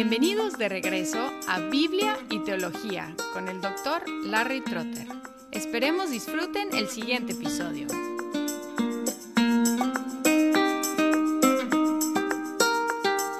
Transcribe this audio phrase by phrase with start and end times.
[0.00, 5.08] Bienvenidos de regreso a Biblia y Teología con el doctor Larry Trotter.
[5.50, 7.88] Esperemos disfruten el siguiente episodio.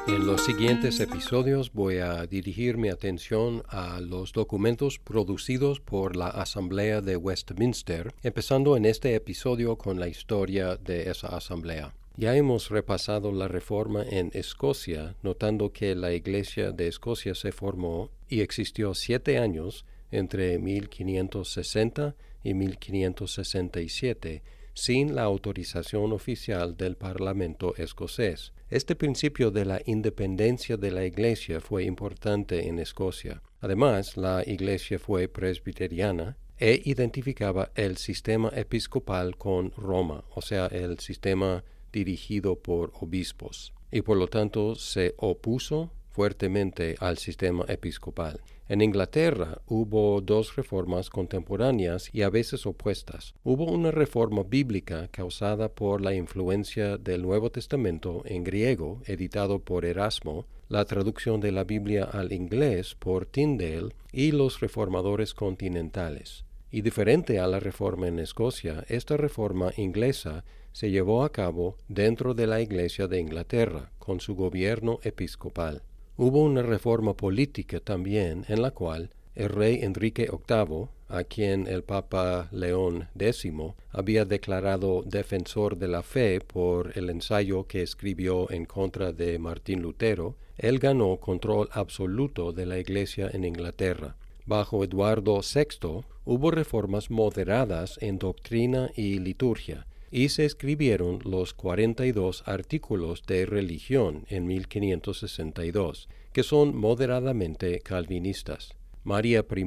[0.08, 6.27] En los siguientes episodios voy a dirigir mi atención a los documentos producidos por la
[6.27, 11.95] Asamblea de Westminster, empezando en este episodio con la historia de esa asamblea.
[12.18, 18.10] Ya hemos repasado la reforma en Escocia, notando que la Iglesia de Escocia se formó
[18.28, 24.42] y existió siete años entre 1560 y 1567
[24.74, 28.52] sin la autorización oficial del Parlamento escocés.
[28.68, 33.42] Este principio de la independencia de la Iglesia fue importante en Escocia.
[33.60, 40.98] Además, la Iglesia fue presbiteriana e identificaba el sistema episcopal con Roma, o sea, el
[40.98, 41.62] sistema
[41.92, 48.40] dirigido por obispos y por lo tanto se opuso fuertemente al sistema episcopal.
[48.68, 53.35] En Inglaterra hubo dos reformas contemporáneas y a veces opuestas.
[53.43, 59.87] Hubo una reforma bíblica causada por la influencia del Nuevo Testamento en griego, editado por
[59.87, 66.44] Erasmo, la traducción de la Biblia al inglés por Tyndale y los reformadores continentales.
[66.71, 70.44] Y diferente a la reforma en Escocia, esta reforma inglesa
[70.78, 75.82] se llevó a cabo dentro de la Iglesia de Inglaterra, con su gobierno episcopal.
[76.16, 81.82] Hubo una reforma política también en la cual el rey Enrique VIII, a quien el
[81.82, 83.44] Papa León X
[83.91, 89.82] había declarado defensor de la fe por el ensayo que escribió en contra de Martín
[89.82, 94.15] Lutero, él ganó control absoluto de la Iglesia en Inglaterra.
[94.47, 102.42] Bajo Eduardo VI hubo reformas moderadas en doctrina y liturgia, y se escribieron los 42
[102.47, 108.75] artículos de religión en 1562, que son moderadamente calvinistas.
[109.04, 109.65] María I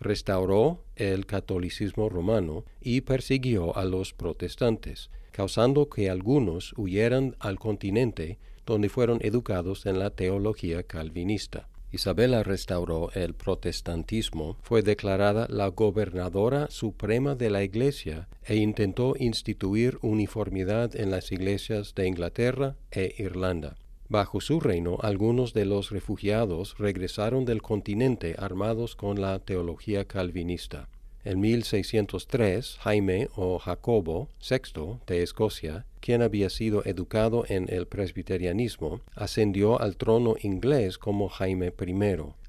[0.00, 8.38] restauró el catolicismo romano y persiguió a los protestantes, causando que algunos huyeran al continente
[8.66, 11.68] donde fueron educados en la teología calvinista.
[11.94, 19.98] Isabela restauró el protestantismo, fue declarada la gobernadora suprema de la Iglesia e intentó instituir
[20.02, 23.76] uniformidad en las iglesias de Inglaterra e Irlanda.
[24.08, 30.88] Bajo su reino, algunos de los refugiados regresaron del continente armados con la teología calvinista.
[31.22, 39.00] En 1603, Jaime o Jacobo VI de Escocia, quien había sido educado en el presbiterianismo,
[39.14, 41.94] ascendió al trono inglés como Jaime I.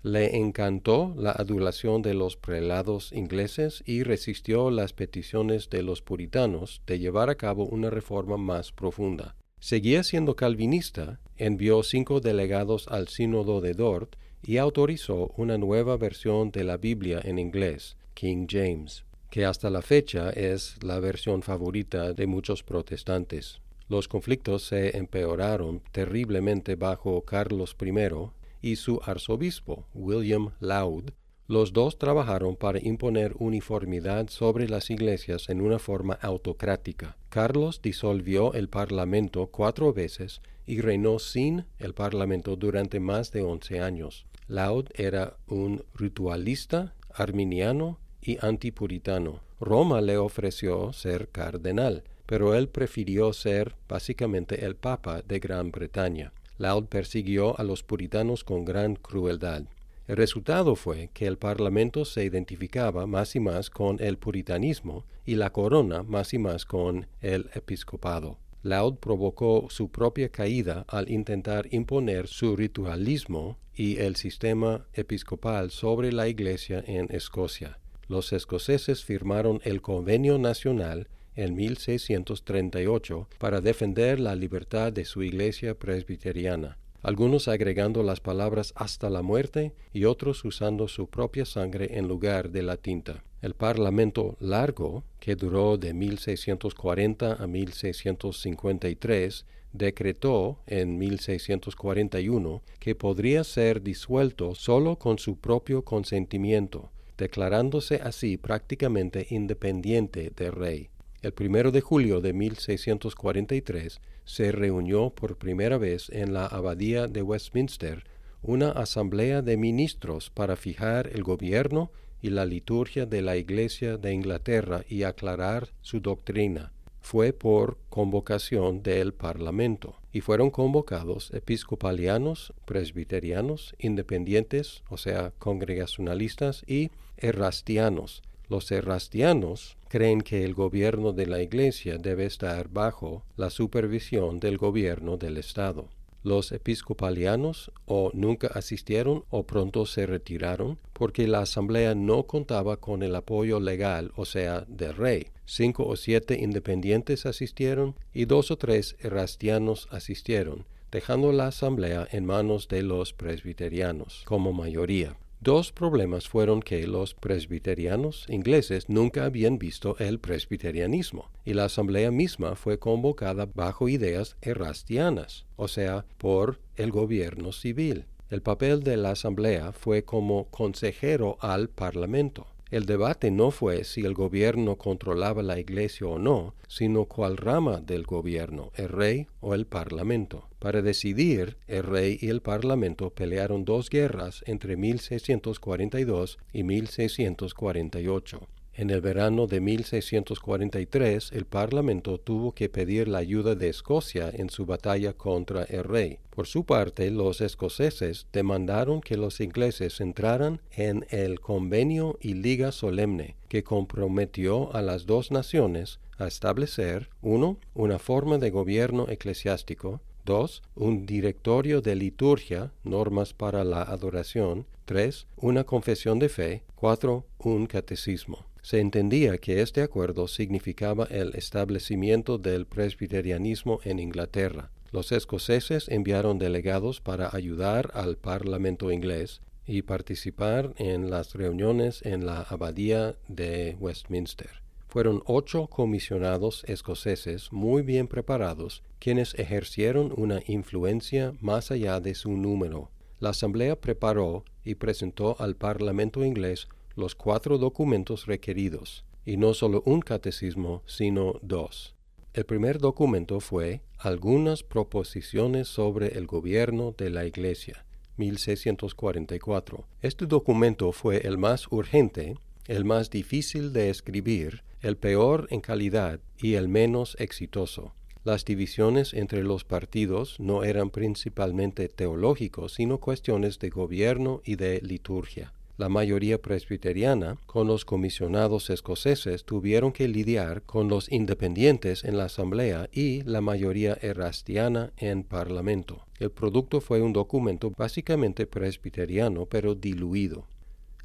[0.04, 6.82] Le encantó la adulación de los prelados ingleses y resistió las peticiones de los puritanos
[6.86, 9.38] de llevar a cabo una reforma más profunda.
[9.62, 16.52] Seguía siendo calvinista, envió cinco delegados al sínodo de Dort y autorizó una nueva versión
[16.52, 19.05] de la Biblia en inglés, King James,
[19.36, 23.60] que hasta la fecha es la versión favorita de muchos protestantes.
[23.90, 28.30] Los conflictos se empeoraron terriblemente bajo Carlos I
[28.62, 31.10] y su arzobispo, William Laud.
[31.50, 37.18] Los dos trabajaron para imponer uniformidad sobre las iglesias en una forma autocrática.
[37.28, 43.82] Carlos disolvió el parlamento cuatro veces y reinó sin el parlamento durante más de once
[43.82, 44.28] años.
[44.48, 49.42] Laud era un ritualista arminiano y antipuritano.
[49.60, 56.34] Roma le ofreció ser cardenal, pero él prefirió ser básicamente el Papa de Gran Bretaña.
[56.58, 59.64] Laud persiguió a los puritanos con gran crueldad.
[60.08, 65.36] El resultado fue que el Parlamento se identificaba más y más con el puritanismo y
[65.36, 68.38] la corona más y más con el episcopado.
[68.62, 76.12] Laud provocó su propia caída al intentar imponer su ritualismo y el sistema episcopal sobre
[76.12, 84.36] la Iglesia en Escocia los escoceses firmaron el Convenio Nacional en 1638 para defender la
[84.36, 90.88] libertad de su iglesia presbiteriana, algunos agregando las palabras hasta la muerte y otros usando
[90.88, 93.24] su propia sangre en lugar de la tinta.
[93.42, 103.84] El Parlamento largo, que duró de 1640 a 1653, decretó en 1641 que podría ser
[103.84, 110.90] disuelto solo con su propio consentimiento, declarándose así prácticamente independiente del rey.
[111.22, 117.22] El primero de julio de 1643 se reunió por primera vez en la abadía de
[117.22, 118.04] Westminster
[118.42, 121.92] una asamblea de ministros para fijar el gobierno
[122.22, 126.72] y la liturgia de la Iglesia de Inglaterra y aclarar su doctrina.
[127.02, 136.92] fue por convocación del Parlamento y fueron convocados episcopalianos, presbiterianos, independientes, o sea, congregacionalistas y
[137.18, 138.24] errastianos.
[138.48, 144.58] Los errastianos creen que el gobierno de la Iglesia debe estar bajo la supervisión del
[144.58, 145.90] gobierno del Estado.
[146.26, 153.04] Los episcopalianos o nunca asistieron o pronto se retiraron porque la asamblea no contaba con
[153.04, 155.28] el apoyo legal, o sea, del rey.
[155.46, 162.26] Cinco o siete independientes asistieron y dos o tres erastianos asistieron, dejando la asamblea en
[162.26, 165.16] manos de los presbiterianos como mayoría.
[165.42, 172.10] Dos problemas fueron que los presbiterianos ingleses nunca habían visto el presbiterianismo, y la asamblea
[172.10, 178.06] misma fue convocada bajo ideas errastianas, o sea, por el gobierno civil.
[178.30, 182.48] El papel de la asamblea fue como consejero al parlamento.
[182.76, 187.80] El debate no fue si el gobierno controlaba la iglesia o no, sino cuál rama
[187.80, 190.50] del gobierno, el rey o el parlamento.
[190.60, 198.46] Para decidir, el rey y el parlamento pelearon dos guerras entre 1642 y 1648.
[198.78, 204.50] En el verano de 1643, el Parlamento tuvo que pedir la ayuda de Escocia en
[204.50, 206.20] su batalla contra el rey.
[206.30, 212.74] Por su parte, los escoceses demandaron que los ingleses entraran en el convenio y liga
[212.74, 217.58] solemne que comprometió a las dos naciones a establecer 1.
[217.76, 220.64] una forma de gobierno eclesiástico, 2.
[220.76, 224.66] Un directorio de liturgia, normas para la adoración.
[224.84, 225.28] 3.
[225.38, 226.64] Una confesión de fe.
[226.76, 227.26] 4.
[227.38, 228.46] Un catecismo.
[228.66, 234.72] Se entendía que este acuerdo significaba el establecimiento del presbiterianismo en Inglaterra.
[234.92, 242.26] Los escoceses enviaron delegados para ayudar al Parlamento inglés y participar en las reuniones en
[242.26, 244.50] la abadía de Westminster.
[244.88, 252.32] Fueron ocho comisionados escoceses muy bien preparados quienes ejercieron una influencia más allá de su
[252.32, 252.90] número.
[253.20, 259.84] La Asamblea preparó y presentó al Parlamento inglés los cuatro documentos requeridos, y no solo
[259.86, 261.96] un catecismo, sino dos.
[262.34, 267.86] El primer documento fue Algunas proposiciones sobre el gobierno de la Iglesia,
[268.18, 269.86] 1644.
[270.02, 272.36] Este documento fue el más urgente,
[272.68, 277.94] el más difícil de escribir, el peor en calidad y el menos exitoso.
[278.24, 284.82] Las divisiones entre los partidos no eran principalmente teológicos, sino cuestiones de gobierno y de
[284.82, 285.54] liturgia.
[285.78, 292.26] La mayoría presbiteriana, con los comisionados escoceses, tuvieron que lidiar con los independientes en la
[292.26, 296.06] Asamblea y la mayoría erastiana en Parlamento.
[296.18, 300.48] El producto fue un documento básicamente presbiteriano, pero diluido.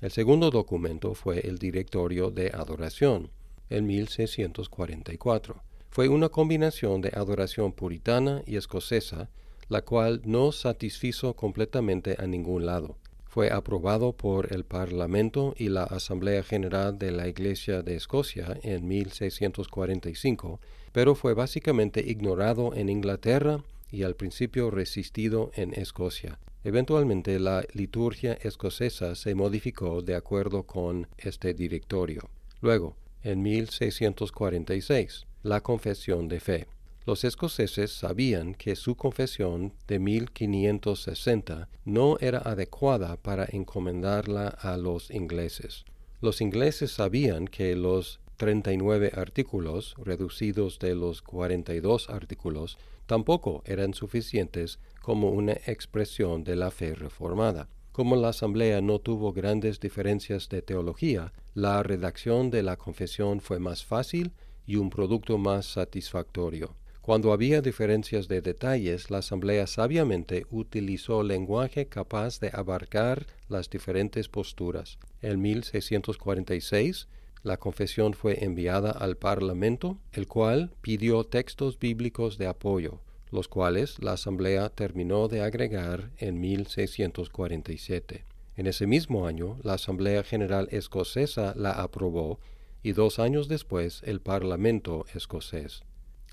[0.00, 3.32] El segundo documento fue el Directorio de Adoración,
[3.70, 5.64] en 1644.
[5.88, 9.30] Fue una combinación de adoración puritana y escocesa,
[9.68, 12.99] la cual no satisfizo completamente a ningún lado
[13.30, 18.88] fue aprobado por el Parlamento y la Asamblea General de la Iglesia de Escocia en
[18.88, 20.58] 1645,
[20.90, 23.62] pero fue básicamente ignorado en Inglaterra
[23.92, 26.40] y al principio resistido en Escocia.
[26.64, 32.28] Eventualmente la liturgia escocesa se modificó de acuerdo con este directorio.
[32.60, 36.66] Luego, en 1646, la confesión de fe.
[37.10, 45.10] Los escoceses sabían que su confesión de 1560 no era adecuada para encomendarla a los
[45.10, 45.84] ingleses.
[46.20, 54.78] Los ingleses sabían que los 39 artículos, reducidos de los 42 artículos, tampoco eran suficientes
[55.02, 57.68] como una expresión de la fe reformada.
[57.90, 63.58] Como la Asamblea no tuvo grandes diferencias de teología, la redacción de la confesión fue
[63.58, 64.30] más fácil
[64.64, 66.76] y un producto más satisfactorio.
[67.02, 74.28] Cuando había diferencias de detalles, la Asamblea sabiamente utilizó lenguaje capaz de abarcar las diferentes
[74.28, 74.98] posturas.
[75.22, 77.08] En 1646,
[77.42, 83.96] la confesión fue enviada al Parlamento, el cual pidió textos bíblicos de apoyo, los cuales
[84.02, 88.26] la Asamblea terminó de agregar en 1647.
[88.56, 92.40] En ese mismo año, la Asamblea General Escocesa la aprobó
[92.82, 95.82] y dos años después el Parlamento escocés.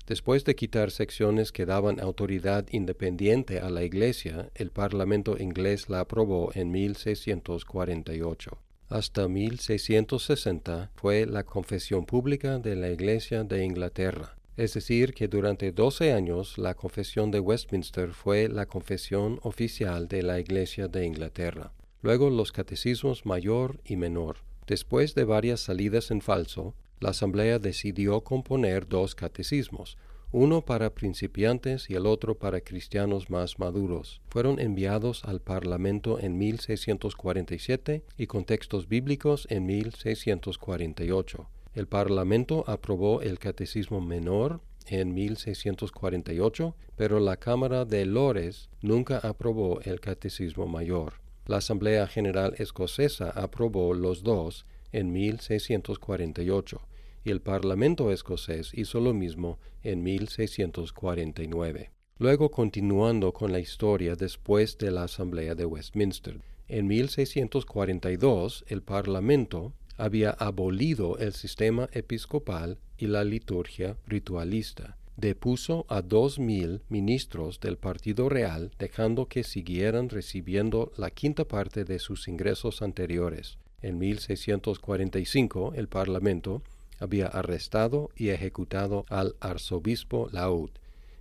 [0.08, 6.00] Después de quitar secciones que daban autoridad independiente a la Iglesia, el Parlamento inglés la
[6.00, 8.58] aprobó en 1648.
[8.88, 14.38] Hasta 1660 fue la confesión pública de la Iglesia de Inglaterra.
[14.56, 20.22] Es decir, que durante doce años la confesión de Westminster fue la confesión oficial de
[20.22, 21.74] la Iglesia de Inglaterra.
[22.00, 24.38] Luego los catecismos mayor y menor.
[24.66, 29.96] Después de varias salidas en falso, la Asamblea decidió componer dos catecismos,
[30.30, 34.20] uno para principiantes y el otro para cristianos más maduros.
[34.28, 41.48] Fueron enviados al Parlamento en 1647 y con textos bíblicos en 1648.
[41.74, 49.80] El Parlamento aprobó el Catecismo Menor en 1648, pero la Cámara de Lores nunca aprobó
[49.82, 51.14] el Catecismo Mayor.
[51.46, 56.80] La Asamblea General Escocesa aprobó los dos en 1648
[57.24, 61.90] y el Parlamento escocés hizo lo mismo en 1649.
[62.18, 66.40] Luego continuando con la historia después de la Asamblea de Westminster.
[66.66, 74.96] En 1642 el Parlamento había abolido el sistema episcopal y la liturgia ritualista.
[75.16, 81.84] Depuso a dos mil ministros del Partido Real, dejando que siguieran recibiendo la quinta parte
[81.84, 83.58] de sus ingresos anteriores.
[83.80, 86.62] En 1645 el Parlamento
[86.98, 90.70] había arrestado y ejecutado al arzobispo Laud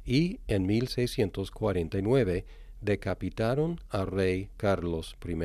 [0.05, 2.45] y en 1649
[2.81, 5.35] decapitaron al rey Carlos I.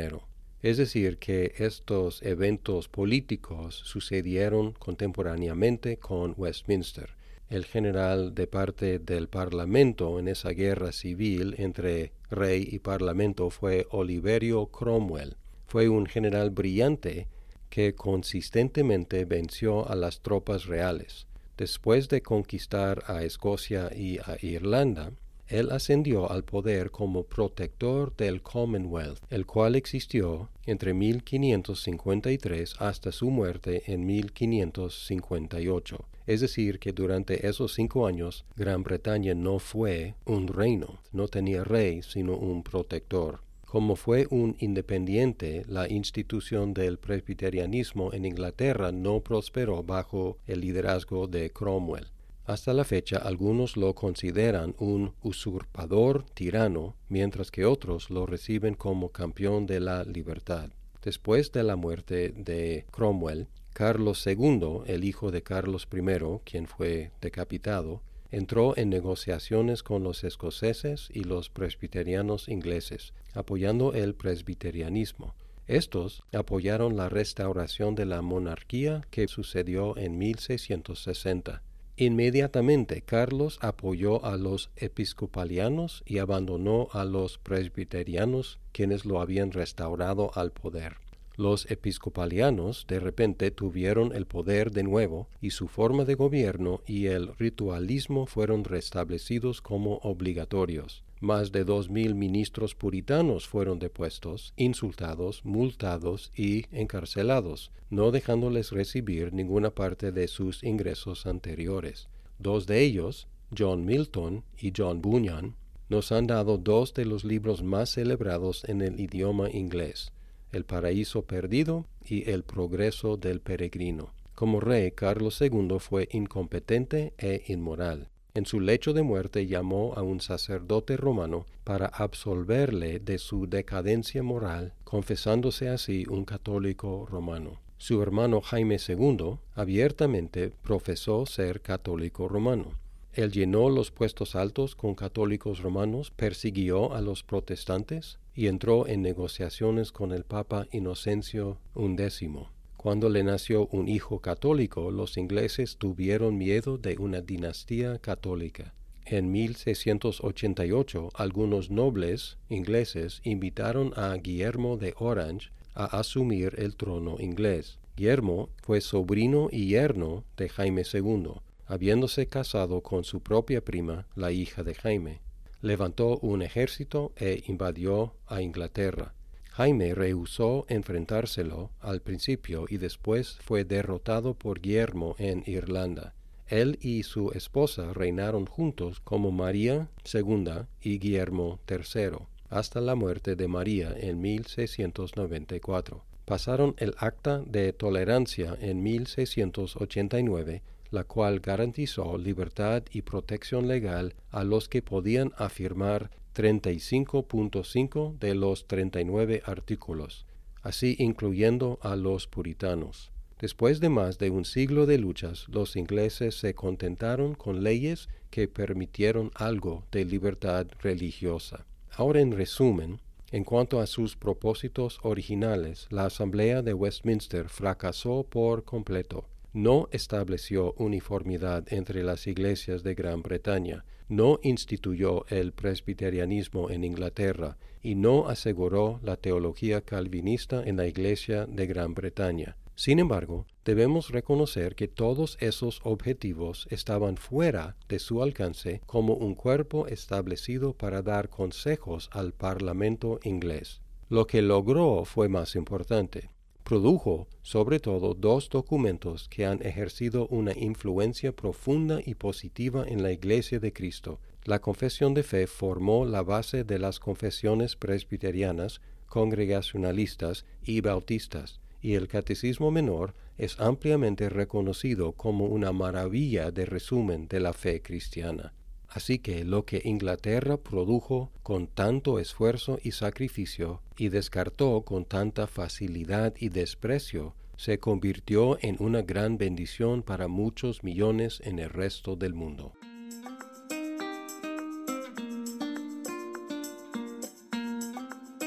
[0.62, 7.10] Es decir, que estos eventos políticos sucedieron contemporáneamente con Westminster.
[7.50, 13.86] El general de parte del Parlamento en esa guerra civil entre rey y Parlamento fue
[13.90, 15.36] Oliverio Cromwell.
[15.72, 17.28] Fue un general brillante
[17.70, 21.26] que consistentemente venció a las tropas reales.
[21.56, 25.12] Después de conquistar a Escocia y a Irlanda,
[25.48, 33.30] él ascendió al poder como protector del Commonwealth, el cual existió entre 1553 hasta su
[33.30, 36.04] muerte en 1558.
[36.26, 41.64] Es decir, que durante esos cinco años Gran Bretaña no fue un reino, no tenía
[41.64, 43.40] rey, sino un protector.
[43.72, 51.26] Como fue un independiente, la institución del presbiterianismo en Inglaterra no prosperó bajo el liderazgo
[51.26, 52.08] de Cromwell.
[52.44, 59.08] Hasta la fecha algunos lo consideran un usurpador tirano, mientras que otros lo reciben como
[59.08, 60.68] campeón de la libertad.
[61.02, 67.10] Después de la muerte de Cromwell, Carlos II, el hijo de Carlos I, quien fue
[67.22, 68.02] decapitado,
[68.32, 75.34] entró en negociaciones con los escoceses y los presbiterianos ingleses, apoyando el presbiterianismo.
[75.68, 81.62] Estos apoyaron la restauración de la monarquía que sucedió en 1660.
[81.96, 90.30] Inmediatamente Carlos apoyó a los episcopalianos y abandonó a los presbiterianos, quienes lo habían restaurado
[90.34, 90.96] al poder.
[91.42, 97.06] Los episcopalianos de repente tuvieron el poder de nuevo y su forma de gobierno y
[97.06, 101.02] el ritualismo fueron restablecidos como obligatorios.
[101.18, 109.32] Más de dos mil ministros puritanos fueron depuestos, insultados, multados y encarcelados, no dejándoles recibir
[109.32, 112.08] ninguna parte de sus ingresos anteriores.
[112.38, 113.26] Dos de ellos,
[113.58, 115.56] John Milton y John Bunyan,
[115.88, 120.12] nos han dado dos de los libros más celebrados en el idioma inglés,
[120.52, 124.12] el paraíso perdido y el progreso del peregrino.
[124.34, 128.08] Como rey, Carlos II fue incompetente e inmoral.
[128.34, 134.22] En su lecho de muerte llamó a un sacerdote romano para absolverle de su decadencia
[134.22, 137.60] moral, confesándose así un católico romano.
[137.76, 142.78] Su hermano Jaime II abiertamente profesó ser católico romano.
[143.14, 149.02] Él llenó los puestos altos con católicos romanos, persiguió a los protestantes y entró en
[149.02, 152.30] negociaciones con el Papa Inocencio XI.
[152.78, 158.74] Cuando le nació un hijo católico, los ingleses tuvieron miedo de una dinastía católica.
[159.04, 167.78] En 1688, algunos nobles ingleses invitaron a Guillermo de Orange a asumir el trono inglés.
[167.96, 171.34] Guillermo fue sobrino y yerno de Jaime II,
[171.72, 175.20] habiéndose casado con su propia prima, la hija de Jaime.
[175.62, 179.14] Levantó un ejército e invadió a Inglaterra.
[179.52, 186.12] Jaime rehusó enfrentárselo al principio y después fue derrotado por Guillermo en Irlanda.
[186.46, 192.18] Él y su esposa reinaron juntos como María II y Guillermo III,
[192.50, 196.04] hasta la muerte de María en 1694.
[196.26, 200.60] Pasaron el Acta de Tolerancia en 1689
[200.92, 208.68] la cual garantizó libertad y protección legal a los que podían afirmar 35.5 de los
[208.68, 210.26] 39 artículos,
[210.62, 213.10] así incluyendo a los puritanos.
[213.40, 218.46] Después de más de un siglo de luchas, los ingleses se contentaron con leyes que
[218.46, 221.66] permitieron algo de libertad religiosa.
[221.90, 228.64] Ahora en resumen, en cuanto a sus propósitos originales, la Asamblea de Westminster fracasó por
[228.64, 236.84] completo no estableció uniformidad entre las iglesias de Gran Bretaña, no instituyó el presbiterianismo en
[236.84, 242.56] Inglaterra y no aseguró la teología calvinista en la iglesia de Gran Bretaña.
[242.74, 249.34] Sin embargo, debemos reconocer que todos esos objetivos estaban fuera de su alcance como un
[249.34, 253.82] cuerpo establecido para dar consejos al Parlamento inglés.
[254.08, 256.30] Lo que logró fue más importante.
[256.72, 263.12] Produjo, sobre todo, dos documentos que han ejercido una influencia profunda y positiva en la
[263.12, 264.20] Iglesia de Cristo.
[264.46, 271.92] La confesión de fe formó la base de las confesiones presbiterianas, congregacionalistas y bautistas y
[271.92, 278.54] el Catecismo Menor es ampliamente reconocido como una maravilla de resumen de la fe cristiana.
[278.94, 285.46] Así que lo que Inglaterra produjo con tanto esfuerzo y sacrificio y descartó con tanta
[285.46, 292.16] facilidad y desprecio, se convirtió en una gran bendición para muchos millones en el resto
[292.16, 292.74] del mundo.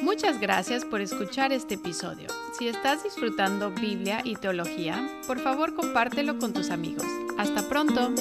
[0.03, 2.27] Muchas gracias por escuchar este episodio.
[2.59, 7.07] Si estás disfrutando Biblia y teología, por favor compártelo con tus amigos.
[7.39, 8.13] Hasta pronto.